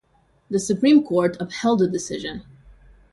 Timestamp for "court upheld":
1.03-1.77